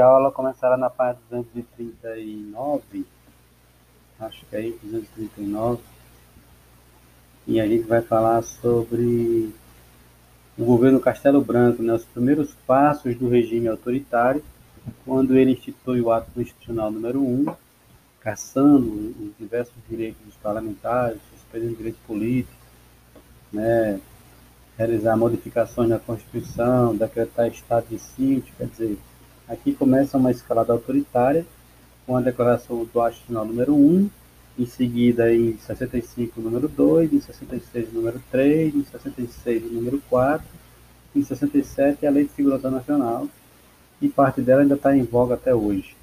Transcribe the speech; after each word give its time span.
aula 0.00 0.30
começará 0.30 0.76
na 0.76 0.90
página 0.90 1.20
239, 1.30 3.06
acho 4.18 4.44
que 4.46 4.56
é 4.56 4.58
aí, 4.58 4.78
239, 4.82 5.82
e 7.46 7.60
a 7.60 7.66
gente 7.66 7.86
vai 7.86 8.02
falar 8.02 8.42
sobre 8.42 9.52
o 10.58 10.64
governo 10.64 11.00
Castelo 11.00 11.40
Branco, 11.40 11.82
né, 11.82 11.94
os 11.94 12.04
primeiros 12.04 12.54
passos 12.66 13.16
do 13.16 13.28
regime 13.28 13.68
autoritário, 13.68 14.42
quando 15.04 15.36
ele 15.36 15.52
institui 15.52 16.00
o 16.00 16.10
ato 16.12 16.30
constitucional 16.32 16.90
número 16.90 17.20
1, 17.20 17.46
caçando 18.20 19.14
os 19.18 19.36
diversos 19.38 19.74
direitos 19.88 20.20
dos 20.24 20.34
parlamentares, 20.36 21.18
suspendendo 21.32 21.76
direitos 21.76 22.00
políticos, 22.06 22.54
né, 23.52 24.00
realizar 24.76 25.16
modificações 25.16 25.88
na 25.88 25.98
Constituição, 25.98 26.96
decretar 26.96 27.48
estado 27.48 27.86
de 27.88 27.98
sítio, 27.98 28.52
quer 28.56 28.66
dizer, 28.66 28.98
aqui 29.50 29.72
começa 29.72 30.16
uma 30.16 30.30
escalada 30.30 30.72
autoritária, 30.72 31.44
com 32.06 32.16
a 32.16 32.20
declaração 32.20 32.78
do 32.78 32.86
constitucional 32.86 33.44
número 33.44 33.74
1, 33.74 34.08
em 34.58 34.66
seguida 34.66 35.34
em 35.34 35.58
65 35.58 36.40
número 36.40 36.68
2, 36.68 37.12
em 37.12 37.20
66 37.20 37.92
número 37.92 38.22
3, 38.30 38.74
em 38.74 38.84
66 38.84 39.72
número 39.72 40.00
4, 40.08 40.46
em 41.16 41.22
67 41.22 42.06
a 42.06 42.10
Lei 42.10 42.24
de 42.24 42.30
Segurança 42.30 42.70
Nacional, 42.70 43.28
e 44.00 44.08
parte 44.08 44.40
dela 44.40 44.62
ainda 44.62 44.76
está 44.76 44.96
em 44.96 45.02
voga 45.02 45.34
até 45.34 45.54
hoje. 45.54 45.96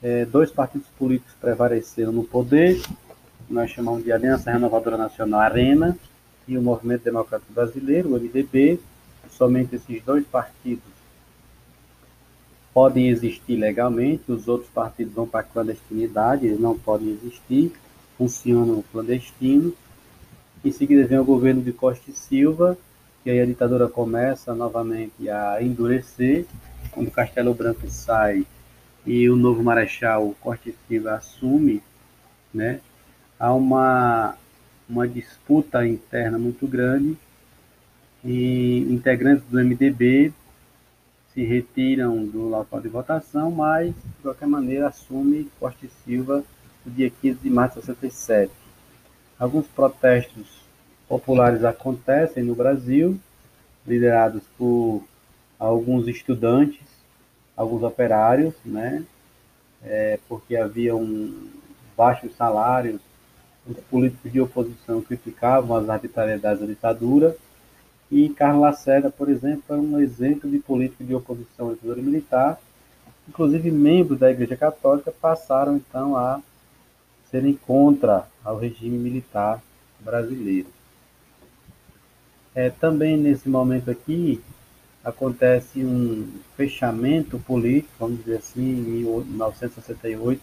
É, 0.00 0.24
dois 0.24 0.50
partidos 0.50 0.86
políticos 0.98 1.34
prevaleceram 1.40 2.12
no 2.12 2.24
poder, 2.24 2.80
nós 3.50 3.70
chamamos 3.70 4.04
de 4.04 4.12
Aliança 4.12 4.52
Renovadora 4.52 4.96
Nacional 4.96 5.40
Arena 5.40 5.96
e 6.46 6.56
o 6.56 6.62
Movimento 6.62 7.02
Democrático 7.02 7.52
Brasileiro, 7.52 8.08
o 8.08 8.12
MDB. 8.12 8.78
Somente 9.30 9.76
esses 9.76 10.02
dois 10.02 10.26
partidos 10.26 11.01
podem 12.72 13.08
existir 13.08 13.56
legalmente, 13.56 14.32
os 14.32 14.48
outros 14.48 14.70
partidos 14.70 15.12
vão 15.12 15.26
para 15.26 15.40
a 15.40 15.44
clandestinidade, 15.44 16.46
eles 16.46 16.60
não 16.60 16.78
podem 16.78 17.10
existir, 17.10 17.72
funcionam 18.16 18.82
clandestino. 18.90 19.74
Em 20.64 20.72
seguida 20.72 21.06
vem 21.06 21.18
o 21.18 21.24
governo 21.24 21.60
de 21.60 21.72
Costa 21.72 22.10
e 22.10 22.14
Silva, 22.14 22.78
e 23.24 23.30
aí 23.30 23.40
a 23.40 23.46
ditadura 23.46 23.88
começa 23.88 24.54
novamente 24.54 25.28
a 25.28 25.62
endurecer, 25.62 26.46
quando 26.90 27.10
Castelo 27.10 27.54
Branco 27.54 27.88
sai 27.88 28.46
e 29.04 29.28
o 29.28 29.36
novo 29.36 29.62
marechal 29.62 30.34
Costa 30.40 30.70
e 30.70 30.74
Silva 30.88 31.14
assume, 31.14 31.82
né, 32.54 32.80
há 33.38 33.52
uma, 33.52 34.36
uma 34.88 35.06
disputa 35.06 35.86
interna 35.86 36.38
muito 36.38 36.66
grande 36.66 37.16
e 38.24 38.86
integrantes 38.90 39.44
do 39.48 39.58
MDB 39.58 40.32
se 41.32 41.42
retiram 41.44 42.24
do 42.24 42.48
local 42.48 42.80
de 42.80 42.88
votação, 42.88 43.50
mas, 43.50 43.94
de 43.94 44.22
qualquer 44.22 44.46
maneira, 44.46 44.88
assume 44.88 45.50
Costa 45.58 45.86
e 45.86 45.90
Silva 46.04 46.44
no 46.84 46.92
dia 46.92 47.10
15 47.10 47.38
de 47.38 47.50
março 47.50 47.80
de 47.80 47.86
67. 47.86 48.52
Alguns 49.38 49.66
protestos 49.66 50.62
populares 51.08 51.64
acontecem 51.64 52.42
no 52.42 52.54
Brasil, 52.54 53.18
liderados 53.86 54.42
por 54.58 55.02
alguns 55.58 56.06
estudantes, 56.06 56.86
alguns 57.56 57.82
operários, 57.82 58.54
né? 58.64 59.04
É, 59.82 60.18
porque 60.28 60.54
havia 60.54 60.94
um 60.94 61.50
baixos 61.96 62.34
salários, 62.36 63.00
os 63.66 63.76
políticos 63.90 64.32
de 64.32 64.40
oposição 64.40 65.00
criticavam 65.00 65.76
as 65.76 65.88
arbitrariedades 65.88 66.60
da 66.60 66.66
ditadura 66.66 67.36
e 68.12 68.28
Carlos 68.28 68.60
Lacerda, 68.60 69.08
por 69.10 69.30
exemplo, 69.30 69.64
é 69.70 69.74
um 69.74 69.98
exemplo 69.98 70.48
de 70.50 70.58
político 70.58 71.02
de 71.02 71.14
oposição 71.14 71.70
à 71.70 71.72
ditadura 71.72 72.02
militar. 72.02 72.60
Inclusive, 73.26 73.70
membros 73.70 74.18
da 74.18 74.30
Igreja 74.30 74.54
Católica 74.54 75.10
passaram, 75.10 75.76
então, 75.76 76.14
a 76.14 76.42
serem 77.30 77.54
contra 77.54 78.28
ao 78.44 78.58
regime 78.58 78.98
militar 78.98 79.62
brasileiro. 79.98 80.68
É, 82.54 82.68
também 82.68 83.16
nesse 83.16 83.48
momento 83.48 83.90
aqui 83.90 84.42
acontece 85.02 85.82
um 85.82 86.28
fechamento 86.54 87.38
político, 87.38 87.94
vamos 87.98 88.18
dizer 88.18 88.36
assim, 88.36 88.60
em 88.60 89.24
1968. 89.24 90.42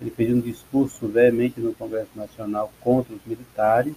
Ele 0.00 0.10
fez 0.10 0.32
um 0.32 0.40
discurso 0.40 1.06
veemente 1.06 1.60
no 1.60 1.74
Congresso 1.74 2.12
Nacional 2.16 2.72
contra 2.80 3.14
os 3.14 3.20
militares 3.26 3.94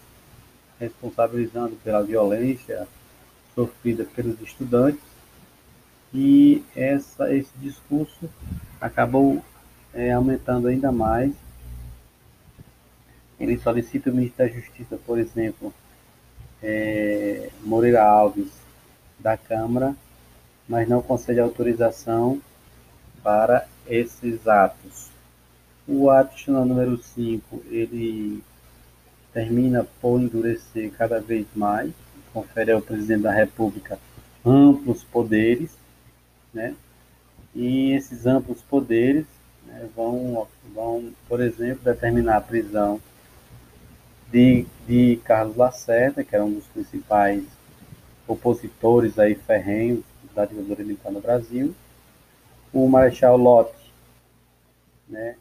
responsabilizando 0.79 1.75
pela 1.83 2.03
violência 2.03 2.87
sofrida 3.53 4.05
pelos 4.05 4.39
estudantes. 4.41 5.01
E 6.13 6.63
essa, 6.75 7.33
esse 7.33 7.51
discurso 7.57 8.29
acabou 8.79 9.43
é, 9.93 10.11
aumentando 10.11 10.67
ainda 10.67 10.91
mais. 10.91 11.33
Ele 13.39 13.57
solicita 13.57 14.09
o 14.09 14.13
ministro 14.13 14.45
da 14.45 14.51
Justiça, 14.51 14.97
por 15.05 15.19
exemplo, 15.19 15.73
é, 16.61 17.49
Moreira 17.63 18.03
Alves, 18.03 18.51
da 19.19 19.37
Câmara, 19.37 19.95
mas 20.67 20.87
não 20.87 21.01
concede 21.01 21.39
autorização 21.39 22.41
para 23.21 23.67
esses 23.87 24.47
atos. 24.47 25.09
O 25.87 26.09
ato 26.09 26.51
número 26.51 26.97
5, 26.97 27.63
ele 27.69 28.43
termina 29.33 29.85
por 30.01 30.19
endurecer 30.19 30.91
cada 30.91 31.19
vez 31.19 31.45
mais, 31.55 31.91
confere 32.33 32.71
ao 32.71 32.81
presidente 32.81 33.23
da 33.23 33.31
República 33.31 33.99
amplos 34.45 35.03
poderes, 35.03 35.71
né? 36.53 36.75
E 37.53 37.91
esses 37.93 38.25
amplos 38.25 38.61
poderes 38.61 39.25
né, 39.65 39.87
vão, 39.95 40.47
vão, 40.73 41.11
por 41.27 41.41
exemplo, 41.41 41.83
determinar 41.83 42.37
a 42.37 42.41
prisão 42.41 43.01
de, 44.31 44.65
de 44.87 45.19
Carlos 45.23 45.55
Lacerda, 45.55 46.23
que 46.23 46.35
era 46.35 46.45
um 46.45 46.53
dos 46.53 46.65
principais 46.67 47.43
opositores 48.27 49.17
aí 49.17 49.33
ferrenhos 49.35 50.03
da 50.35 50.45
ditadura 50.45 50.83
militar 50.83 51.11
no 51.11 51.19
Brasil, 51.19 51.73
o 52.71 52.87
Marechal 52.87 53.35
Lott, 53.35 53.73
né, 55.07 55.35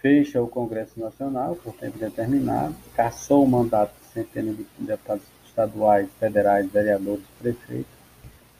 fecha 0.00 0.42
o 0.42 0.48
Congresso 0.48 0.98
Nacional 0.98 1.56
por 1.56 1.74
tempo 1.74 1.98
determinado, 1.98 2.74
cassou 2.94 3.44
o 3.44 3.48
mandato 3.48 3.92
de 4.00 4.12
centenas 4.12 4.56
de 4.56 4.66
deputados 4.78 5.24
estaduais, 5.46 6.08
federais, 6.18 6.70
vereadores, 6.70 7.24
prefeitos 7.38 7.98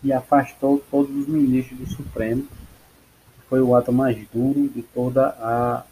e 0.02 0.12
afastou 0.12 0.82
todos 0.90 1.14
os 1.14 1.26
ministros 1.26 1.78
do 1.78 1.86
Supremo. 1.86 2.46
Foi 3.48 3.60
o 3.60 3.74
ato 3.74 3.92
mais 3.92 4.18
duro 4.32 4.68
de 4.68 4.82
toda 4.82 5.28
a, 5.40 5.84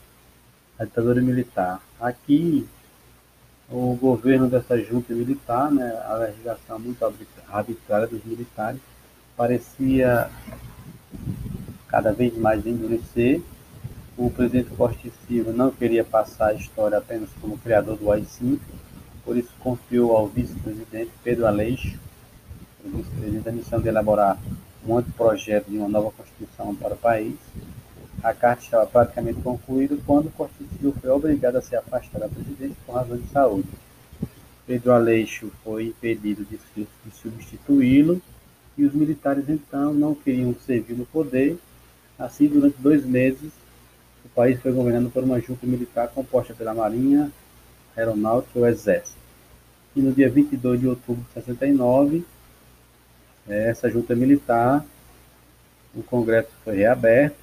a 0.78 0.84
ditadura 0.84 1.22
militar. 1.22 1.80
Aqui, 2.00 2.66
o 3.70 3.94
governo 3.94 4.48
dessa 4.48 4.78
junta 4.78 5.14
militar, 5.14 5.70
né, 5.70 5.90
a 6.06 6.14
legislação 6.14 6.78
muito 6.78 7.02
arbitrária 7.48 8.06
dos 8.06 8.24
militares, 8.24 8.80
parecia 9.36 10.28
cada 11.88 12.12
vez 12.12 12.36
mais 12.36 12.66
endurecer 12.66 13.40
o 14.16 14.30
presidente 14.30 14.70
Costa 14.70 15.10
Silva 15.26 15.52
não 15.52 15.70
queria 15.70 16.02
passar 16.02 16.48
a 16.48 16.54
história 16.54 16.96
apenas 16.96 17.28
como 17.40 17.58
criador 17.58 17.96
do 17.96 18.10
AI-5, 18.10 18.58
por 19.24 19.36
isso 19.36 19.50
confiou 19.58 20.16
ao 20.16 20.26
vice-presidente 20.26 21.10
Pedro 21.22 21.46
Aleixo, 21.46 21.98
o 22.84 22.96
vice-presidente, 22.96 23.48
a 23.48 23.52
missão 23.52 23.80
de 23.80 23.88
elaborar 23.88 24.38
um 24.86 24.96
anteprojeto 24.96 25.70
de 25.70 25.76
uma 25.76 25.88
nova 25.88 26.10
Constituição 26.12 26.74
para 26.74 26.94
o 26.94 26.96
país. 26.96 27.34
A 28.22 28.32
carta 28.32 28.62
estava 28.62 28.86
praticamente 28.86 29.40
concluída 29.42 29.96
quando 30.06 30.30
Costa 30.30 30.64
Silva 30.80 30.98
foi 30.98 31.10
obrigado 31.10 31.56
a 31.56 31.60
se 31.60 31.76
afastar 31.76 32.20
da 32.20 32.28
presidência 32.28 32.76
por 32.86 32.94
razões 32.94 33.22
de 33.22 33.28
saúde. 33.28 33.68
Pedro 34.66 34.92
Aleixo 34.92 35.52
foi 35.62 35.88
impedido 35.88 36.44
de, 36.44 36.58
de 36.74 37.10
substituí-lo 37.12 38.22
e 38.78 38.84
os 38.84 38.94
militares 38.94 39.48
então 39.48 39.92
não 39.92 40.14
queriam 40.14 40.54
servir 40.64 40.94
no 40.94 41.04
poder. 41.04 41.58
Assim, 42.18 42.46
durante 42.46 42.80
dois 42.80 43.04
meses, 43.04 43.52
o 44.26 44.28
país 44.34 44.60
foi 44.60 44.72
governado 44.72 45.08
por 45.08 45.22
uma 45.22 45.40
junta 45.40 45.66
militar 45.66 46.08
composta 46.08 46.52
pela 46.52 46.74
Marinha, 46.74 47.30
Aeronáutica 47.96 48.58
e 48.58 48.62
o 48.62 48.66
Exército. 48.66 49.18
E 49.94 50.00
no 50.00 50.12
dia 50.12 50.28
22 50.28 50.80
de 50.80 50.88
outubro 50.88 51.24
de 51.28 51.32
69, 51.34 52.24
essa 53.48 53.88
junta 53.88 54.14
militar, 54.14 54.84
o 55.94 56.02
Congresso 56.02 56.50
foi 56.64 56.76
reaberto, 56.76 57.36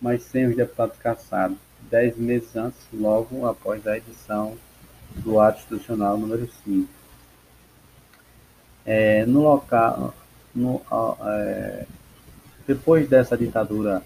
mas 0.00 0.22
sem 0.22 0.46
os 0.46 0.56
deputados 0.56 0.96
caçados, 0.98 1.58
dez 1.90 2.16
meses 2.16 2.54
antes, 2.56 2.78
logo 2.94 3.44
após 3.46 3.84
a 3.86 3.96
edição 3.96 4.56
do 5.16 5.40
ato 5.40 5.58
institucional 5.58 6.16
número 6.16 6.48
5. 6.64 6.88
É, 8.86 9.26
no 9.26 9.42
local, 9.42 10.14
no, 10.54 10.80
é, 11.26 11.84
depois 12.66 13.08
dessa 13.08 13.36
ditadura 13.36 14.02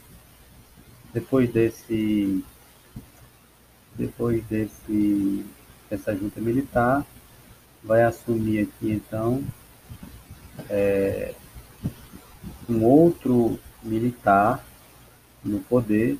depois 1.15 1.51
desse 1.51 2.45
depois 3.95 4.45
desse 4.45 5.47
dessa 5.89 6.15
junta 6.15 6.41
militar 6.41 7.07
vai 7.83 8.03
assumir 8.03 8.61
aqui 8.61 8.93
então 8.93 9.43
é, 10.69 11.35
um 12.69 12.85
outro 12.85 13.59
militar 13.83 14.65
no 15.45 15.61
poder, 15.61 16.19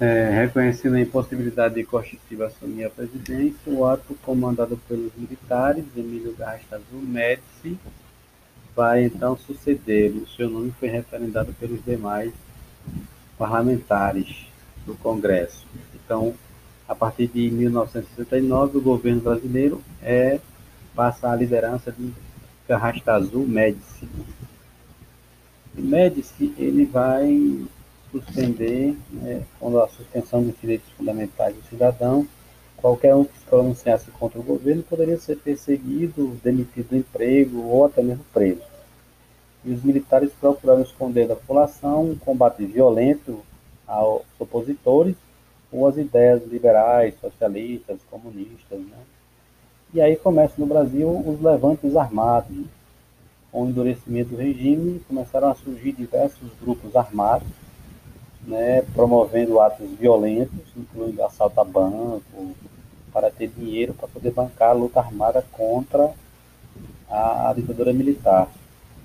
é, 0.00 0.30
reconhecendo 0.30 0.96
a 0.96 1.00
impossibilidade 1.00 1.74
de 1.74 1.84
Costa 1.84 2.16
Silva 2.28 2.46
assumir 2.46 2.84
a 2.84 2.90
presidência, 2.90 3.72
o 3.72 3.84
ato 3.84 4.14
comandado 4.22 4.76
pelos 4.88 5.12
militares, 5.14 5.84
Emílio 5.96 6.34
Garrastazu 6.34 6.94
Médici, 6.94 7.78
vai 8.74 9.04
então 9.04 9.36
suceder. 9.36 10.12
O 10.12 10.26
seu 10.28 10.50
nome 10.50 10.72
foi 10.78 10.88
referendado 10.88 11.52
pelos 11.54 11.82
demais 11.84 12.32
parlamentares 13.38 14.46
do 14.84 14.94
Congresso. 14.94 15.66
Então, 15.94 16.34
a 16.88 16.94
partir 16.94 17.26
de 17.26 17.50
1969, 17.50 18.78
o 18.78 18.80
governo 18.80 19.20
brasileiro 19.20 19.82
é, 20.02 20.40
passa 20.94 21.30
a 21.30 21.36
liderança 21.36 21.90
de 21.92 22.12
Carrastazu 22.66 23.40
Médici. 23.40 24.08
Médici 25.74 26.54
ele 26.56 26.86
vai 26.86 27.66
suspender, 28.10 28.96
né, 29.10 29.42
quando 29.58 29.80
a 29.80 29.88
suspensão 29.88 30.42
dos 30.42 30.54
direitos 30.60 30.88
fundamentais 30.96 31.54
do 31.54 31.62
cidadão, 31.68 32.26
qualquer 32.76 33.14
um 33.14 33.24
que 33.24 33.38
se 33.38 33.44
pronunciasse 33.44 34.10
contra 34.12 34.38
o 34.38 34.42
governo 34.42 34.82
poderia 34.82 35.18
ser 35.18 35.36
perseguido, 35.36 36.38
demitido 36.42 36.90
do 36.90 36.96
emprego 36.96 37.62
ou 37.62 37.86
até 37.86 38.02
mesmo 38.02 38.24
preso. 38.32 38.62
E 39.66 39.72
os 39.72 39.82
militares 39.82 40.30
procuraram 40.40 40.80
esconder 40.80 41.26
da 41.26 41.34
população 41.34 42.10
um 42.10 42.16
combate 42.16 42.64
violento 42.64 43.40
aos 43.84 44.22
opositores 44.38 45.16
ou 45.72 45.88
às 45.88 45.96
ideias 45.96 46.46
liberais, 46.46 47.14
socialistas, 47.20 47.98
comunistas. 48.08 48.78
Né? 48.78 48.96
E 49.92 50.00
aí 50.00 50.14
começam 50.14 50.58
no 50.58 50.66
Brasil 50.66 51.08
os 51.08 51.42
levantes 51.42 51.96
armados. 51.96 52.56
Com 53.50 53.64
o 53.64 53.68
endurecimento 53.68 54.30
do 54.30 54.36
regime, 54.36 55.00
começaram 55.08 55.50
a 55.50 55.54
surgir 55.54 55.92
diversos 55.92 56.48
grupos 56.60 56.94
armados, 56.94 57.48
né, 58.46 58.82
promovendo 58.94 59.58
atos 59.60 59.90
violentos, 59.98 60.60
incluindo 60.76 61.22
assalto 61.24 61.58
a 61.60 61.64
banco, 61.64 62.54
para 63.12 63.30
ter 63.30 63.48
dinheiro 63.48 63.94
para 63.94 64.06
poder 64.08 64.30
bancar 64.30 64.70
a 64.70 64.74
luta 64.74 65.00
armada 65.00 65.42
contra 65.52 66.12
a 67.08 67.54
ditadura 67.56 67.90
militar. 67.92 68.46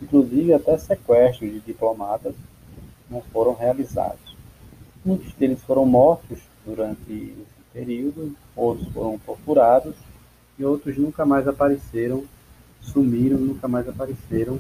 Inclusive, 0.01 0.53
até 0.53 0.77
sequestros 0.77 1.51
de 1.51 1.59
diplomatas 1.59 2.33
não 3.09 3.21
foram 3.21 3.53
realizados. 3.53 4.35
Muitos 5.03 5.33
deles 5.33 5.61
foram 5.61 5.85
mortos 5.85 6.39
durante 6.65 7.11
esse 7.11 7.63
período, 7.73 8.35
outros 8.55 8.87
foram 8.93 9.17
torturados 9.19 9.95
e 10.57 10.65
outros 10.65 10.97
nunca 10.97 11.25
mais 11.25 11.47
apareceram, 11.47 12.23
sumiram, 12.81 13.37
nunca 13.37 13.67
mais 13.67 13.87
apareceram, 13.87 14.59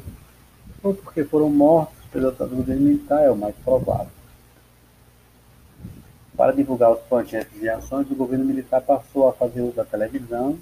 ou 0.83 0.93
porque 0.93 1.23
foram 1.23 1.49
mortos 1.49 1.97
pela 2.11 2.31
ditadura 2.31 2.75
militar, 2.75 3.23
é 3.23 3.31
o 3.31 3.37
mais 3.37 3.55
provável. 3.63 4.11
Para 6.35 6.53
divulgar 6.53 6.91
os 6.91 6.99
projetos 7.01 7.61
e 7.61 7.69
ações, 7.69 8.09
o 8.09 8.15
governo 8.15 8.45
militar 8.45 8.81
passou 8.81 9.27
a 9.29 9.33
fazer 9.33 9.61
uso 9.61 9.73
da 9.73 9.85
televisão. 9.85 10.57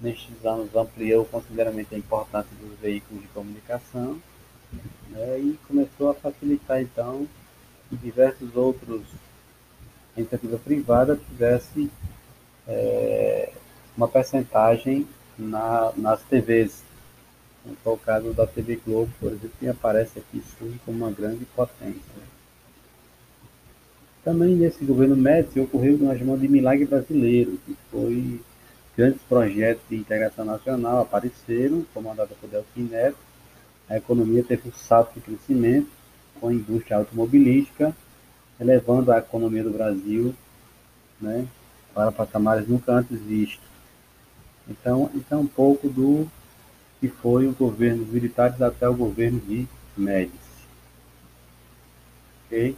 Nestes 0.00 0.44
anos, 0.44 0.74
ampliou 0.74 1.24
consideravelmente 1.24 1.94
a 1.94 1.98
importância 1.98 2.50
dos 2.60 2.78
veículos 2.78 3.22
de 3.22 3.28
comunicação 3.28 4.20
né, 5.08 5.38
e 5.38 5.58
começou 5.66 6.10
a 6.10 6.14
facilitar, 6.14 6.82
então, 6.82 7.26
que 7.88 7.96
diversos 7.96 8.54
outros 8.54 9.02
iniciativa 10.16 10.58
privada 10.58 11.18
tivesse 11.28 11.90
é, 12.66 13.52
uma 13.96 14.08
percentagem 14.08 15.06
na, 15.38 15.92
nas 15.96 16.22
TVs. 16.22 16.82
Foi 17.82 17.94
o 17.94 17.98
caso 17.98 18.32
da 18.32 18.46
TV 18.46 18.80
Globo, 18.86 19.12
por 19.18 19.32
exemplo, 19.32 19.50
que 19.58 19.68
aparece 19.68 20.18
aqui 20.18 20.42
surge 20.58 20.78
como 20.84 20.98
uma 20.98 21.10
grande 21.10 21.44
potência. 21.46 22.00
Também 24.24 24.54
nesse 24.54 24.84
governo 24.84 25.16
Médici 25.16 25.60
ocorreu 25.60 25.94
o 25.94 25.98
que 25.98 26.38
de 26.38 26.48
milagre 26.48 26.84
brasileiro, 26.84 27.58
que 27.64 27.76
foi 27.90 28.40
grandes 28.96 29.20
projetos 29.22 29.82
de 29.88 29.96
integração 29.96 30.44
nacional 30.44 31.00
apareceram, 31.02 31.84
comandados 31.92 32.36
por 32.38 32.48
Delfim 32.48 32.84
Neto, 32.84 33.18
a 33.88 33.96
economia 33.96 34.42
teve 34.42 34.68
um 34.68 34.72
salto 34.72 35.14
de 35.14 35.20
crescimento 35.20 35.88
com 36.40 36.48
a 36.48 36.52
indústria 36.52 36.96
automobilística, 36.96 37.94
elevando 38.58 39.12
a 39.12 39.18
economia 39.18 39.62
do 39.62 39.70
Brasil 39.70 40.34
né, 41.20 41.46
para 41.94 42.10
patamares 42.10 42.66
nunca 42.66 42.92
antes 42.92 43.20
vistos. 43.20 43.66
Então, 44.68 45.10
isso 45.14 45.26
é 45.30 45.36
um 45.36 45.46
pouco 45.46 45.88
do 45.88 46.28
que 47.00 47.08
foi 47.08 47.46
o 47.46 47.52
governo 47.52 48.04
militar 48.06 48.56
até 48.60 48.88
o 48.88 48.94
governo 48.94 49.38
de 49.40 49.68
Médici. 49.96 50.36
Ok? 52.46 52.76